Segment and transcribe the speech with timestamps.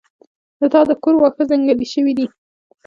[0.59, 2.27] د تا د کور واښه ځنګلي شوي دي